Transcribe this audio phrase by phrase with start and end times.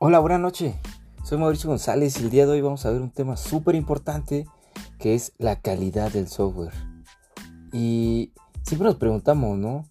[0.00, 0.76] Hola, buenas noches.
[1.24, 4.46] Soy Mauricio González y el día de hoy vamos a ver un tema súper importante
[5.00, 6.72] que es la calidad del software.
[7.72, 8.32] Y
[8.62, 9.88] siempre nos preguntamos, ¿no?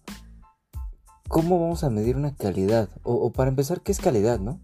[1.28, 2.88] ¿Cómo vamos a medir una calidad?
[3.02, 4.62] O, para empezar, ¿qué es calidad, no?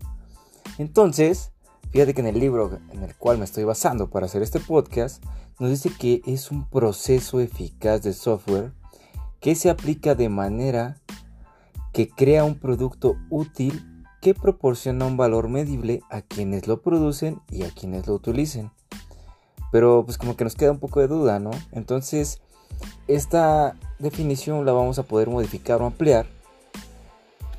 [0.78, 1.52] Entonces,
[1.90, 5.22] fíjate que en el libro en el cual me estoy basando para hacer este podcast,
[5.60, 8.72] nos dice que es un proceso eficaz de software
[9.40, 11.02] que se aplica de manera
[11.92, 13.93] que crea un producto útil
[14.24, 18.70] que proporciona un valor medible a quienes lo producen y a quienes lo utilicen.
[19.70, 21.50] Pero pues como que nos queda un poco de duda, ¿no?
[21.72, 22.40] Entonces,
[23.06, 26.24] esta definición la vamos a poder modificar o ampliar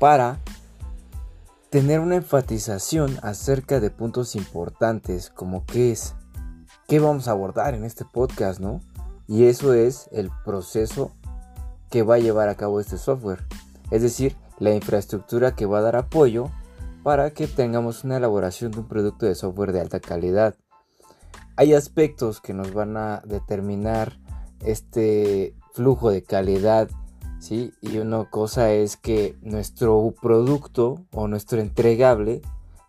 [0.00, 0.40] para
[1.70, 6.16] tener una enfatización acerca de puntos importantes como qué es,
[6.88, 8.80] qué vamos a abordar en este podcast, ¿no?
[9.28, 11.12] Y eso es el proceso
[11.90, 13.44] que va a llevar a cabo este software.
[13.92, 16.50] Es decir, la infraestructura que va a dar apoyo
[17.02, 20.56] para que tengamos una elaboración de un producto de software de alta calidad.
[21.56, 24.18] Hay aspectos que nos van a determinar
[24.60, 26.90] este flujo de calidad,
[27.38, 27.72] ¿sí?
[27.80, 32.42] Y una cosa es que nuestro producto o nuestro entregable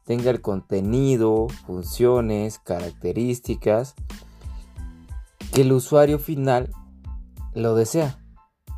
[0.06, 3.94] tenga el contenido, funciones, características
[5.54, 6.72] que el usuario final
[7.54, 8.20] lo desea.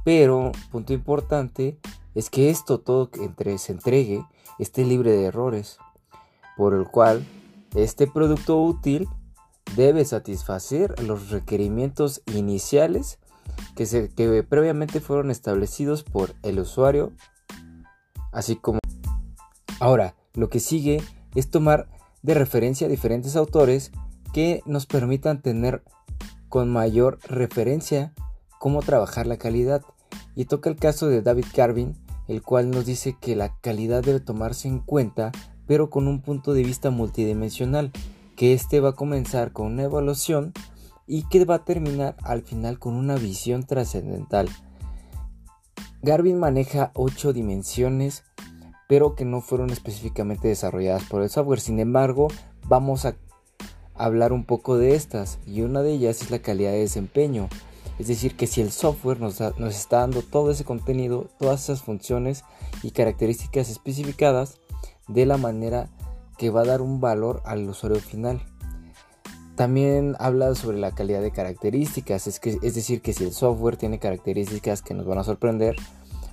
[0.04, 1.80] Pero, punto importante,
[2.15, 4.25] es que esto todo que entre, se entregue
[4.57, 5.77] esté libre de errores,
[6.57, 7.25] por el cual
[7.75, 9.07] este producto útil
[9.75, 13.19] debe satisfacer los requerimientos iniciales
[13.75, 17.13] que, se, que previamente fueron establecidos por el usuario,
[18.31, 18.80] así como...
[19.80, 21.02] Ahora, lo que sigue
[21.35, 21.89] es tomar
[22.21, 23.91] de referencia diferentes autores
[24.33, 25.83] que nos permitan tener
[26.49, 28.13] con mayor referencia
[28.59, 29.81] cómo trabajar la calidad.
[30.40, 31.98] Y toca el caso de David Carvin,
[32.30, 35.33] el cual nos dice que la calidad debe tomarse en cuenta,
[35.67, 37.92] pero con un punto de vista multidimensional,
[38.38, 40.54] que este va a comenzar con una evaluación
[41.05, 44.48] y que va a terminar al final con una visión trascendental.
[46.04, 48.23] Garvin maneja ocho dimensiones,
[48.88, 51.60] pero que no fueron específicamente desarrolladas por el software.
[51.60, 52.30] Sin embargo,
[52.66, 53.17] vamos a
[53.94, 57.49] hablar un poco de estas, y una de ellas es la calidad de desempeño.
[57.99, 62.45] Es decir, que si el software nos, está dando todo ese contenido, todas esas funciones
[62.82, 64.58] y características especificadas
[65.10, 65.89] de la manera
[66.37, 68.42] que va a dar un valor al usuario final.
[69.55, 72.39] También habla sobre la calidad de características, es,
[72.73, 75.76] decir, que si el software tiene características que nos van a sorprender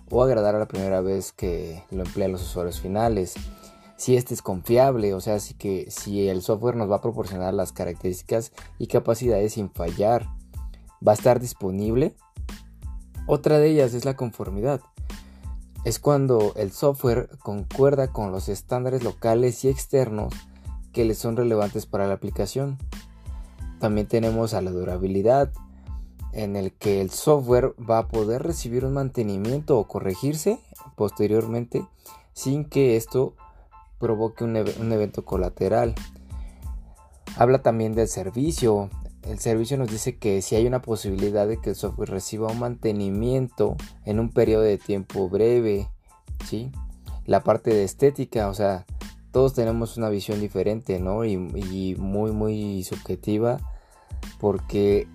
[0.08, 3.34] o agradar a la primera vez que lo emplean los usuarios finales.
[3.96, 8.52] Si este es confiable, o sea, si el software nos va a proporcionar las características
[8.78, 10.28] y capacidades sin fallar
[11.06, 12.14] va a estar disponible.
[13.26, 14.80] Otra de ellas es la conformidad.
[15.84, 20.34] Es cuando el software concuerda con los estándares locales y externos
[20.92, 22.78] que le son relevantes para la aplicación.
[23.80, 25.52] También tenemos a la durabilidad,
[26.32, 30.58] en el que el software va a poder recibir un mantenimiento o corregirse
[30.94, 31.86] posteriormente
[32.32, 33.34] sin que esto
[33.98, 35.94] provoque un, un evento colateral.
[37.36, 38.90] Habla también del servicio,
[39.26, 42.60] el servicio nos dice que si hay una posibilidad de que el software reciba un
[42.60, 45.88] mantenimiento en un periodo de tiempo breve,
[46.44, 46.70] ¿sí?
[47.24, 48.86] La parte de estética, o sea,
[49.32, 51.24] todos tenemos una visión diferente, ¿no?
[51.24, 53.58] Y, muy, muy subjetiva,
[54.38, 55.08] porque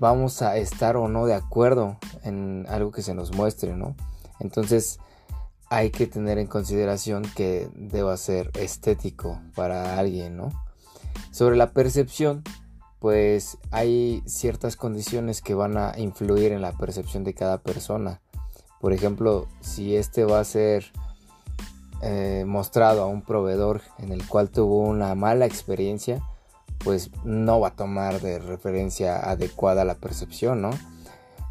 [0.00, 3.94] vamos a estar o no de acuerdo en algo que se nos muestre, ¿no?
[4.40, 4.98] Entonces,
[5.70, 10.50] hay que tener en consideración que deba ser estético para alguien, ¿no?
[11.30, 12.42] Sobre la percepción,
[13.04, 18.22] pues hay ciertas condiciones que van a influir en la percepción de cada persona.
[18.80, 20.90] Por ejemplo, si este va a ser
[22.00, 26.22] eh, mostrado a un proveedor en el cual tuvo una mala experiencia,
[26.78, 30.70] pues no va a tomar de referencia adecuada la percepción, ¿no?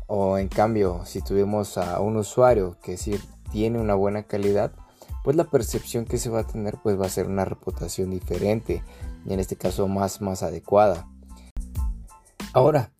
[0.07, 3.21] O en cambio, si tuvimos a un usuario que sí
[3.51, 4.71] tiene una buena calidad,
[5.23, 8.81] pues la percepción que se va a tener pues va a ser una reputación diferente
[9.23, 11.12] y en este caso más, más adecuada.
[12.55, 12.91] Ahora,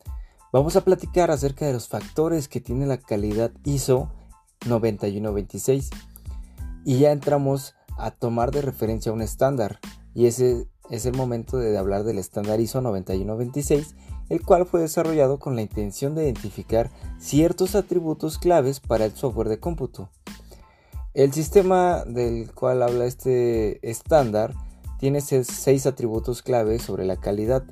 [0.52, 4.12] vamos a platicar acerca de los factores que tiene la calidad ISO
[4.66, 5.92] 9126
[6.86, 9.80] y ya entramos a tomar de referencia un estándar
[10.16, 13.96] y ese es el momento de hablar del estándar ISO 9126
[14.30, 16.90] el cual fue desarrollado con la intención de identificar
[17.20, 20.10] ciertos atributos claves para el software de cómputo.
[21.14, 24.56] El sistema del cual habla este estándar
[24.98, 27.64] tiene seis atributos claves sobre la calidad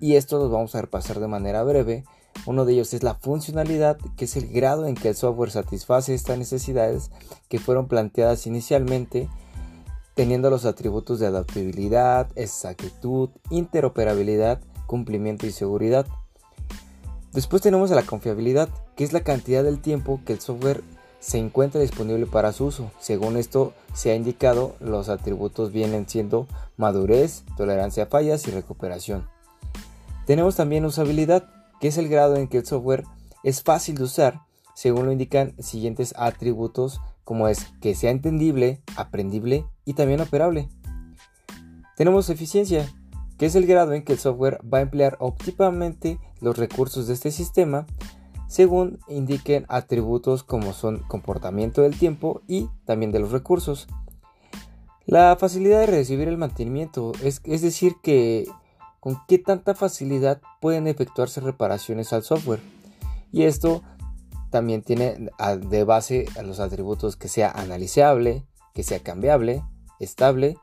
[0.00, 2.04] y esto los vamos a repasar de manera breve.
[2.46, 6.14] Uno de ellos es la funcionalidad, que es el grado en que el software satisface
[6.14, 7.10] estas necesidades
[7.48, 9.28] que fueron planteadas inicialmente.
[10.14, 16.08] teniendo los atributos de adaptabilidad, exactitud, interoperabilidad, cumplimiento y seguridad.
[17.32, 20.82] Después tenemos la confiabilidad, que es la cantidad del tiempo que el software
[21.20, 22.90] se encuentra disponible para su uso.
[22.98, 29.37] Según esto se ha indicado, los atributos vienen siendo madurez, tolerancia a fallas y recuperación.
[30.28, 31.48] Tenemos también usabilidad,
[31.80, 33.04] que es el grado en que el software
[33.44, 34.42] es fácil de usar,
[34.74, 40.68] según lo indican siguientes atributos como es que sea entendible, aprendible y también operable.
[41.96, 42.86] Tenemos eficiencia,
[43.38, 47.14] que es el grado en que el software va a emplear óptimamente los recursos de
[47.14, 47.86] este sistema
[48.48, 53.88] según indiquen atributos como son comportamiento del tiempo y también de los recursos.
[55.06, 58.46] La facilidad de recibir el mantenimiento, es, decir, que
[59.00, 62.60] con qué tanta facilidad pueden efectuarse reparaciones al software.
[63.32, 63.82] Y esto
[64.50, 65.30] también tiene
[65.68, 69.62] de base a los atributos que sea analizable, que sea cambiable,
[70.00, 70.56] estable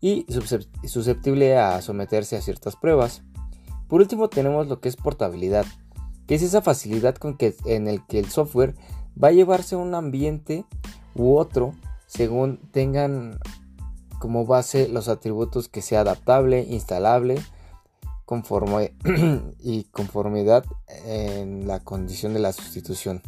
[0.00, 0.26] y
[0.84, 3.22] susceptible a someterse a ciertas pruebas.
[3.88, 5.66] Por último tenemos lo que es portabilidad,
[6.26, 8.76] que es esa facilidad con que, en el que el software
[9.22, 10.64] va a llevarse a un ambiente
[11.14, 11.74] u otro
[12.06, 13.38] según tengan
[14.18, 17.40] como base los atributos que sea adaptable, instalable
[18.30, 18.94] conforme
[19.58, 20.64] y conformidad
[21.04, 23.22] en la condición de la sustitución.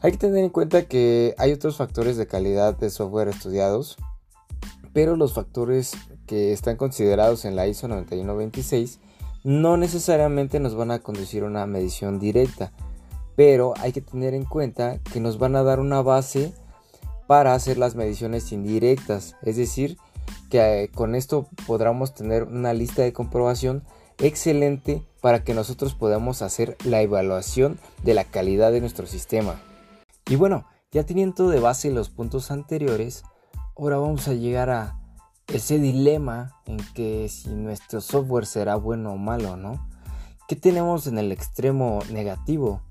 [0.00, 3.96] Hay que tener en cuenta que hay otros factores de calidad de software estudiados,
[4.92, 5.96] pero los factores
[6.26, 9.00] que están considerados en la ISO 9126
[9.42, 12.70] no necesariamente nos van a conducir a una medición directa,
[13.34, 16.54] pero hay que tener en cuenta que nos van a dar una base
[17.26, 19.98] para hacer las mediciones indirectas, es decir,
[20.50, 23.84] que eh, con esto podamos tener una lista de comprobación
[24.18, 29.60] excelente para que nosotros podamos hacer la evaluación de la calidad de nuestro sistema.
[30.26, 33.22] Y bueno, ya teniendo de base los puntos anteriores,
[33.76, 34.98] ahora vamos a llegar a
[35.48, 39.88] ese dilema en que si nuestro software será bueno o malo, ¿no?
[40.48, 42.82] ¿Qué tenemos en el extremo negativo?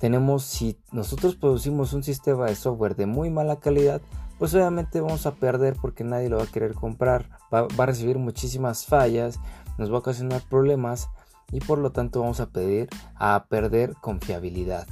[0.00, 4.00] Tenemos si nosotros producimos un sistema de software de muy mala calidad,
[4.38, 8.18] pues obviamente vamos a perder porque nadie lo va a querer comprar, va, a recibir
[8.18, 9.40] muchísimas fallas,
[9.78, 11.08] nos va a ocasionar problemas
[11.50, 14.86] y por lo tanto vamos a pedir a perder confiabilidad.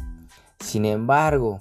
[0.59, 1.61] Sin embargo,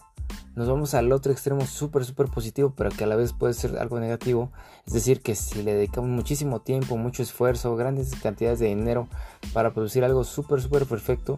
[0.55, 3.77] nos vamos al otro extremo súper, súper positivo, pero que a la vez puede ser
[3.77, 4.51] algo negativo.
[4.87, 9.09] Es decir, que si le dedicamos muchísimo tiempo, mucho esfuerzo, grandes cantidades de dinero
[9.53, 11.37] para producir algo súper, súper perfecto,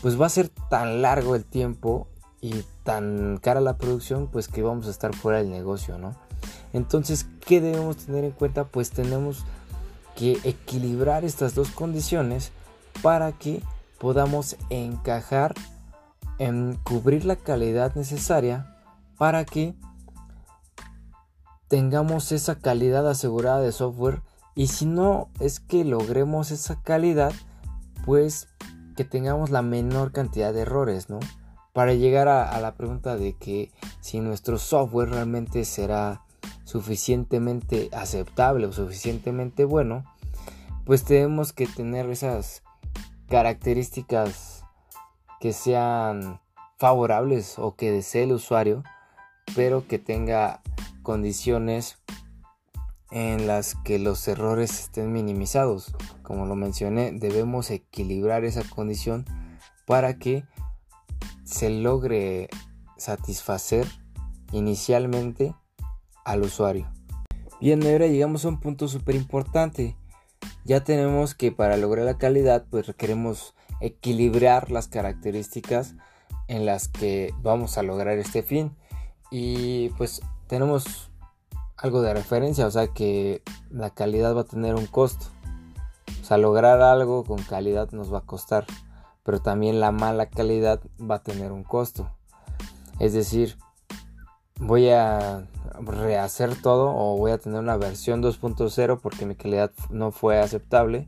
[0.00, 2.08] pues va a ser tan largo el tiempo
[2.42, 6.14] y tan cara la producción, pues que vamos a estar fuera del negocio, ¿no?
[6.72, 8.64] Entonces, ¿qué debemos tener en cuenta?
[8.64, 9.44] Pues tenemos
[10.16, 12.50] que equilibrar estas dos condiciones
[13.00, 13.62] para que
[13.98, 15.54] podamos encajar
[16.38, 18.76] en cubrir la calidad necesaria
[19.16, 19.76] para que
[21.68, 24.20] tengamos esa calidad asegurada de software
[24.56, 27.32] y si no es que logremos esa calidad
[28.04, 28.48] pues
[28.96, 31.20] que tengamos la menor cantidad de errores no
[31.72, 33.70] para llegar a, la pregunta de que
[34.00, 36.22] si nuestro software realmente será
[36.64, 40.04] suficientemente aceptable o suficientemente bueno
[40.84, 42.62] pues tenemos que tener esas
[43.28, 44.64] características
[45.40, 46.40] que sean
[46.78, 48.82] favorables o que desee el usuario,
[49.54, 50.60] pero que tenga
[51.02, 51.98] condiciones
[53.10, 55.94] en las que los errores estén minimizados.
[56.22, 59.24] Como lo mencioné, debemos equilibrar esa condición
[59.86, 60.44] para que
[61.52, 62.48] se logre
[62.96, 63.86] satisfacer
[64.52, 65.54] inicialmente
[66.24, 66.90] al usuario.
[67.60, 69.96] Bien, ahora llegamos a un punto súper importante.
[70.64, 75.94] Ya tenemos que para lograr la calidad, pues requeremos equilibrar las características
[76.48, 78.76] en las que vamos a lograr este fin.
[79.30, 81.10] Y pues tenemos
[81.76, 85.26] algo de referencia, o sea que la calidad va a tener un costo.
[86.20, 88.66] O sea, lograr algo con calidad nos va a costar,
[89.24, 92.10] pero también la mala calidad va a tener un costo.
[92.98, 93.56] Es decir,
[94.58, 95.48] voy a
[95.80, 101.06] rehacer todo o voy a tener una versión 2.0 porque mi calidad no fue aceptable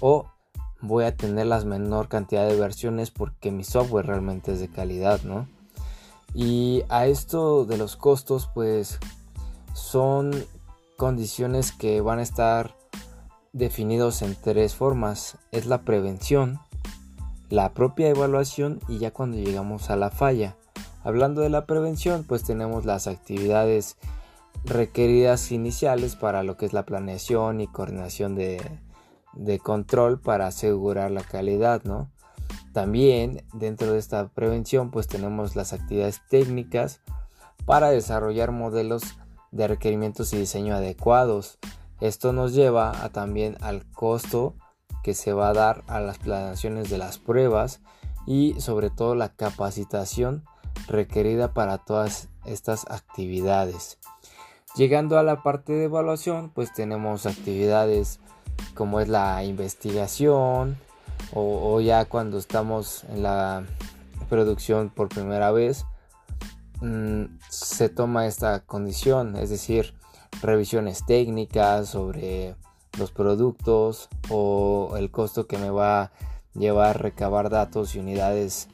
[0.00, 0.26] o
[0.80, 5.22] voy a tener la menor cantidad de versiones porque mi software realmente es de calidad,
[5.22, 5.48] ¿no?
[6.34, 8.98] Y a esto de los costos, pues
[9.72, 10.30] son
[10.96, 12.76] condiciones que van a estar
[13.52, 15.38] definidos en tres formas.
[15.52, 16.60] Es la prevención,
[17.50, 20.56] la propia evaluación y ya cuando llegamos a la falla.
[21.02, 23.96] Hablando de la prevención, pues tenemos las actividades
[24.64, 28.60] requeridas iniciales para lo que es la planeación y coordinación de,
[29.62, 32.10] control para asegurar la calidad, ¿no?
[32.72, 37.00] También dentro de esta prevención pues tenemos las actividades técnicas
[37.64, 39.02] para desarrollar modelos
[39.50, 41.58] de requerimientos y diseño adecuados.
[42.00, 44.54] Esto nos lleva a también al costo
[45.02, 47.80] que se va a dar a las planeaciones de las pruebas
[48.26, 50.44] y sobre todo la capacitación
[50.86, 53.98] requerida para todas estas actividades.
[54.76, 58.20] Llegando a la parte de evaluación, pues tenemos actividades
[58.74, 60.76] como es la investigación
[61.32, 63.64] o, ya cuando estamos en la
[64.28, 65.84] producción por primera vez,
[66.80, 69.94] mm, se toma esta condición, es decir,
[70.42, 72.54] revisiones técnicas sobre
[72.98, 76.12] los productos o el costo que me va a
[76.54, 78.68] llevar recabar datos y unidades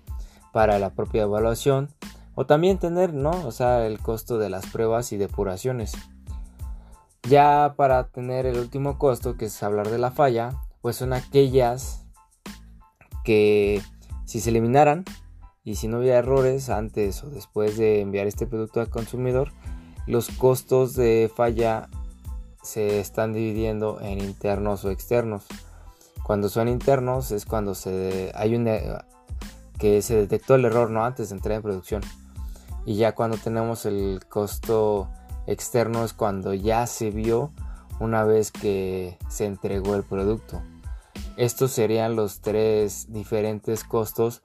[0.53, 1.89] para la propia evaluación
[2.35, 3.31] o también tener, ¿no?
[3.47, 5.93] O sea, el costo de las pruebas y depuraciones.
[7.29, 12.05] Ya para tener el último costo, que es hablar de la falla, pues son aquellas
[13.25, 13.81] que
[14.27, 15.05] si se eliminaran
[15.63, 19.53] y si no hubiera errores antes o después de enviar este producto al consumidor,
[20.07, 21.89] los costos de falla
[22.65, 25.45] se están dividiendo en internos o externos.
[26.25, 28.69] Cuando son internos es cuando se hay un
[29.79, 32.03] que se detectó el error no antes de entrar en producción.
[32.87, 35.09] Y ya cuando tenemos el costo
[35.47, 37.53] externo es cuando ya se vio
[38.01, 40.63] una vez que se entregó el producto.
[41.37, 44.43] Estos serían los tres diferentes costos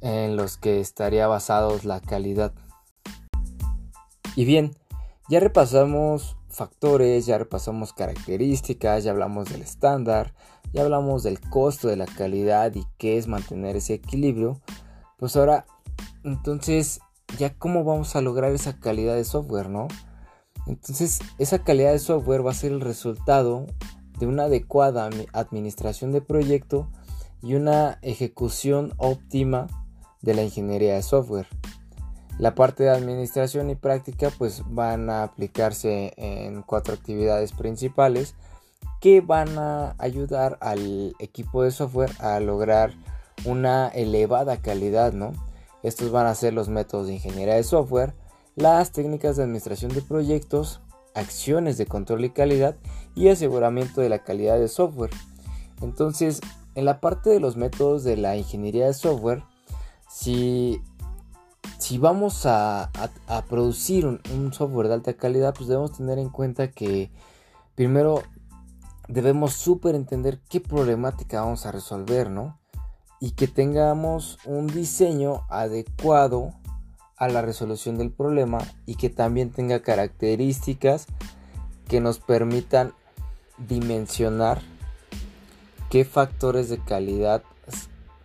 [0.00, 2.52] en los que estaría basados la calidad.
[4.34, 4.76] Y bien,
[5.28, 10.34] ya repasamos factores, ya repasamos características, ya hablamos del estándar,
[10.72, 14.60] ya hablamos del costo de la calidad y qué es mantener ese equilibrio.
[15.18, 15.66] Pues ahora,
[16.24, 17.00] entonces,
[17.38, 19.88] ya cómo vamos a lograr esa calidad de software, ¿no?
[20.66, 23.66] Entonces, esa calidad de software va a ser el resultado
[24.18, 26.90] de una adecuada administración de proyecto
[27.42, 29.68] y una ejecución óptima
[30.22, 31.46] de la ingeniería de software.
[32.38, 38.34] La parte de administración y práctica pues van a aplicarse en cuatro actividades principales
[39.00, 42.92] que van a ayudar al equipo de software a lograr
[43.44, 45.32] una elevada calidad, ¿no?
[45.82, 48.14] Estos van a ser los métodos de ingeniería de software,
[48.54, 50.80] las técnicas de administración de proyectos,
[51.14, 52.76] acciones de control y calidad
[53.14, 55.10] y aseguramiento de la calidad de software.
[55.80, 56.40] Entonces,
[56.74, 59.42] en la parte de los métodos de la ingeniería de software,
[60.08, 60.80] si,
[61.78, 62.90] si vamos a,
[63.48, 67.10] producir un, software de alta calidad, pues debemos tener en cuenta que
[67.74, 68.22] primero
[69.08, 72.58] debemos súper entender qué problemática vamos a resolver, ¿no?
[73.20, 76.54] Y que tengamos un diseño adecuado
[77.16, 81.06] a la resolución del problema y que también tenga características
[81.88, 82.92] que nos permitan
[83.58, 84.60] dimensionar
[85.88, 87.42] qué factores de calidad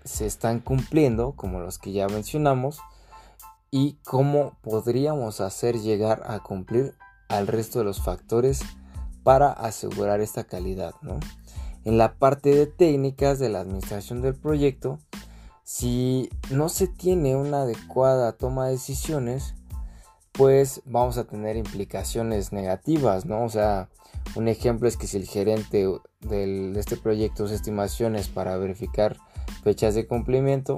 [0.04, 2.80] se están cumpliendo, como los que ya mencionamos,
[3.72, 6.94] y cómo podríamos hacer llegar a cumplir
[7.30, 8.60] al resto de los factores
[9.24, 10.94] para asegurar esta calidad.
[11.86, 15.00] En la parte de técnicas de la administración del proyecto,
[15.64, 19.56] si no se tiene una adecuada toma de decisiones,
[20.34, 23.46] pues vamos a tener implicaciones negativas, ¿no?
[23.46, 23.90] O sea,
[24.36, 25.88] un ejemplo es que si el gerente
[26.20, 29.18] de este proyecto usa estimaciones para verificar
[29.64, 30.76] fechas de cumplimiento,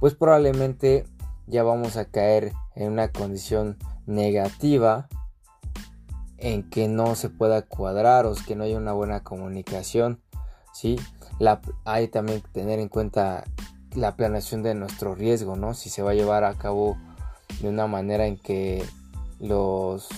[0.00, 1.06] pues probablemente
[1.46, 5.08] ya vamos a caer en una condición negativa
[6.38, 10.20] en que no se pueda cuadrar o que no haya una buena comunicación,
[10.72, 10.96] ¿sí?
[11.38, 13.44] La, hay también que tener en cuenta
[13.94, 15.74] la planeación de nuestro riesgo, ¿no?
[15.74, 16.96] Si se va a llevar a cabo
[17.60, 18.84] de una manera en que
[19.40, 20.08] los,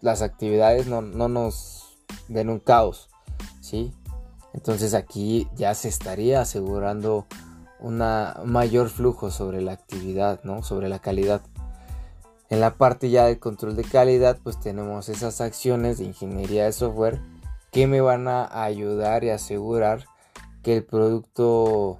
[0.00, 1.98] las actividades no, no nos
[2.28, 3.08] den un caos,
[3.60, 3.92] ¿sí?
[4.52, 7.26] Entonces aquí ya se estaría asegurando
[7.84, 8.02] un
[8.50, 10.62] mayor flujo sobre la actividad, ¿no?
[10.62, 11.42] Sobre la calidad.
[12.48, 16.72] En la parte ya del control de calidad, pues tenemos esas acciones de ingeniería de
[16.72, 17.20] software
[17.70, 20.06] que me van a ayudar y asegurar
[20.62, 21.98] que el producto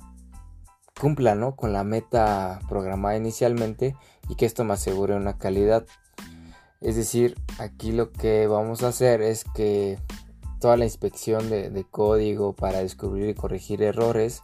[0.99, 1.55] cumpla ¿no?
[1.55, 3.95] con la meta programada inicialmente
[4.29, 5.85] y que esto me asegure una calidad.
[6.81, 9.99] Es decir, aquí lo que vamos a hacer es que
[10.61, 14.43] toda la inspección de, de, código para descubrir y corregir errores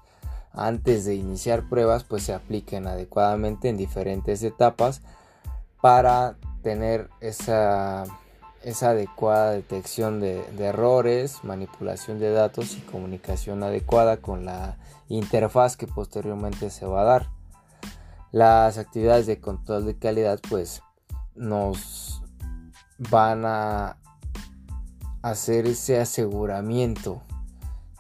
[0.52, 5.02] antes de iniciar pruebas pues se apliquen adecuadamente en diferentes etapas
[5.80, 8.04] para tener esa,
[8.82, 14.76] adecuada detección de, errores, manipulación de datos y comunicación adecuada con la
[15.08, 17.28] interfaz que posteriormente se va a dar.
[18.32, 20.82] Las actividades de control de calidad pues
[21.34, 22.22] nos
[22.98, 23.96] van a
[25.22, 27.22] hacer ese aseguramiento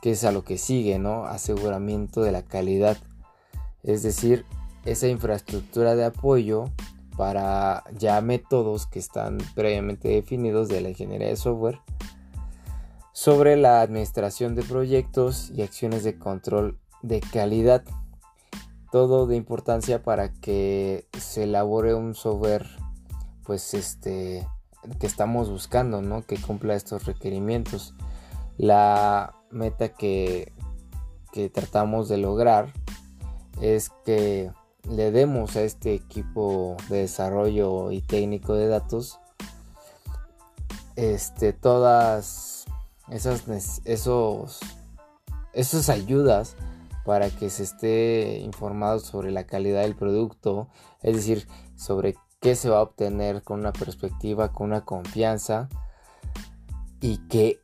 [0.00, 1.24] que es a lo que sigue, ¿no?
[1.26, 2.96] Aseguramiento de la calidad.
[3.82, 4.44] Es decir,
[4.84, 6.66] esa infraestructura de apoyo
[7.16, 11.80] para ya métodos que están previamente definidos de la ingeniería de software
[13.12, 17.84] sobre la administración de proyectos y acciones de control de calidad.
[18.90, 22.66] Todo de importancia para que se elabore un software
[23.44, 24.48] pues este
[24.98, 26.22] que estamos buscando, ¿no?
[26.22, 27.94] Que cumpla estos requerimientos.
[28.56, 30.52] La meta que,
[31.32, 32.72] que tratamos de lograr
[33.60, 34.50] es que
[34.88, 39.20] le demos a este equipo de desarrollo y técnico de datos
[40.96, 42.66] este, todas
[43.08, 44.60] esas, esos,
[45.52, 46.56] esas ayudas
[47.04, 50.68] para que se esté informado sobre la calidad del producto,
[51.02, 55.68] es decir, sobre qué se va a obtener con una perspectiva, con una confianza
[57.00, 57.60] y que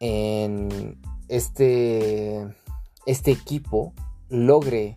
[0.00, 1.00] en
[1.34, 2.46] este,
[3.06, 3.92] este equipo
[4.28, 4.96] logre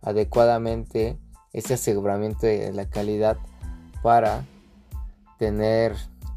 [0.00, 1.18] adecuadamente
[1.52, 3.36] ese aseguramiento de la calidad
[4.02, 4.46] para
[5.38, 5.94] tener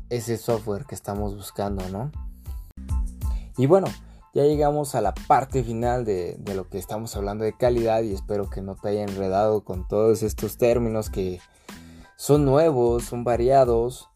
[0.10, 2.12] ese software que estamos buscando, ¿no?
[3.58, 3.88] Y bueno,
[4.34, 8.14] ya llegamos a la parte final de, de, lo que estamos hablando de calidad y
[8.14, 11.40] espero que no te haya enredado con todos estos términos que
[12.18, 14.10] son nuevos, son variados,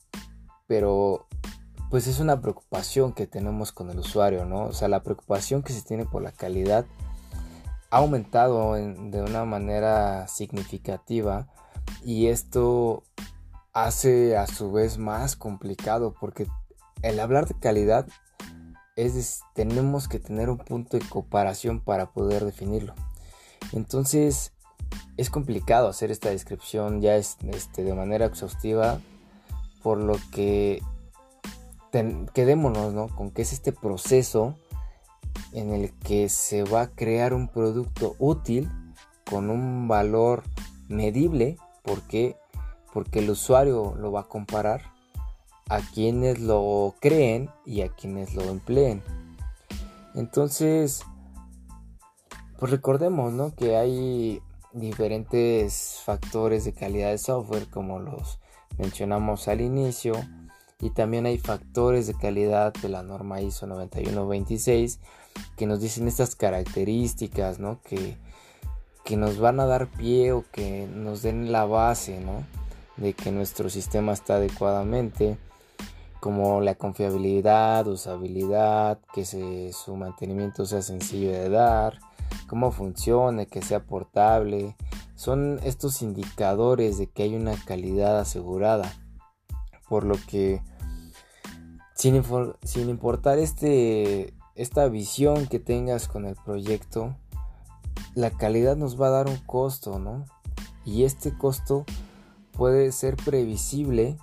[0.67, 1.27] pero
[1.93, 4.63] pues es una preocupación que tenemos con el usuario, ¿no?
[4.63, 6.87] O sea, la preocupación que se tiene por la calidad
[7.91, 11.49] ha aumentado de una manera significativa
[12.03, 13.03] y esto
[13.73, 16.47] hace a su vez más complicado porque
[17.03, 18.07] el hablar de calidad
[18.95, 22.95] es tenemos que tener un punto de comparación para poder definirlo.
[23.71, 24.51] Entonces
[25.15, 28.99] es complicado hacer esta descripción ya este, de manera exhaustiva
[29.83, 30.81] por lo que
[32.33, 33.07] quedémonos ¿no?
[33.07, 34.57] con que es este proceso
[35.51, 38.69] en el que se va a crear un producto útil
[39.29, 40.43] con un valor
[40.87, 41.57] medible.
[41.83, 42.01] ¿Por
[42.93, 44.81] Porque el usuario lo va a comparar
[45.69, 49.01] a quienes lo creen y a quienes lo empleen.
[50.15, 51.03] Entonces,
[52.59, 53.55] pues recordemos ¿no?
[53.55, 58.39] que hay diferentes factores de calidad de software como los
[58.77, 60.13] mencionamos al inicio
[60.83, 64.99] y también hay factores de calidad de la norma ISO 9126
[65.55, 67.79] que nos dicen estas características, ¿no?
[67.83, 68.17] Que,
[69.05, 72.43] que nos van a dar pie o que nos den la base, ¿no?
[72.97, 75.37] De que nuestro sistema está adecuadamente,
[76.19, 81.99] como la confiabilidad, usabilidad, que su mantenimiento sea sencillo de dar,
[82.47, 84.75] cómo funcione, que sea portable.
[85.15, 88.91] Son estos indicadores de que hay una calidad asegurada.
[89.89, 90.61] Por lo que,
[92.03, 97.15] sin, importar este, esta visión que tengas con el proyecto,
[98.13, 100.25] la calidad nos va a dar un costo, ¿no?
[100.83, 101.85] Y este costo
[102.51, 104.17] puede ser previsible,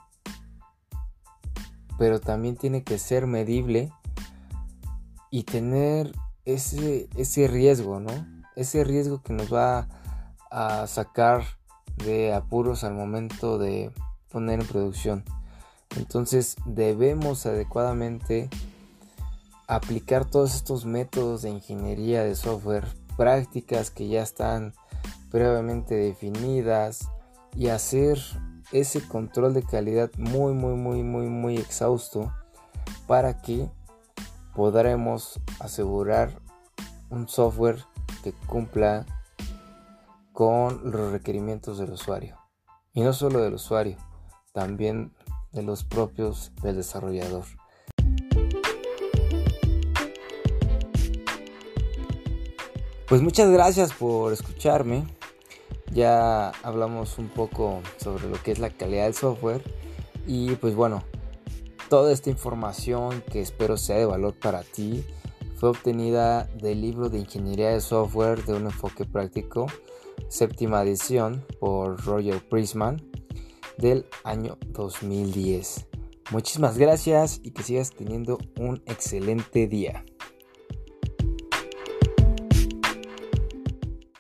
[1.99, 3.91] pero también tiene que ser medible
[5.31, 6.13] y tener
[6.45, 8.13] ese, ese riesgo, ¿no?
[8.57, 9.89] Ese riesgo que nos va
[10.51, 11.45] a sacar
[11.97, 13.91] de apuros al momento de
[14.29, 15.25] poner en producción.
[15.97, 18.49] Entonces debemos adecuadamente
[19.67, 24.75] aplicar todos estos métodos de ingeniería de software, prácticas que ya están
[25.31, 27.09] previamente definidas
[27.57, 28.19] y hacer
[28.73, 32.33] ese control de calidad muy muy muy muy muy exhausto
[33.07, 33.69] para que
[34.55, 36.41] podremos asegurar
[37.11, 37.85] un software
[38.23, 39.07] que cumpla
[40.33, 42.37] con los requerimientos del usuario.
[42.93, 43.97] Y no solo del usuario
[44.53, 45.13] también
[45.53, 47.45] de los propios del desarrollador
[53.11, 55.05] Pues muchas gracias por escucharme.
[55.93, 59.65] Ya hablamos un poco sobre lo que es la calidad del software.
[60.29, 61.03] Y pues bueno,
[61.89, 65.05] toda esta información que espero sea de valor para ti
[65.57, 69.67] fue obtenida del libro de Ingeniería de Software de un enfoque práctico,
[70.29, 73.10] séptima edición por Roger Prisman
[73.81, 75.87] del año 2010.
[76.31, 80.05] Muchísimas gracias y que sigas teniendo un excelente día.